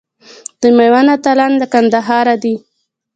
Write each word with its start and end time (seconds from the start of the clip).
د 0.61 0.63
میوند 0.77 1.09
اتلان 1.15 1.51
له 1.61 1.65
کندهاره 1.73 2.35
دي. 2.43 2.55